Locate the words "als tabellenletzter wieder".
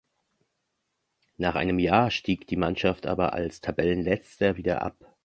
3.33-4.81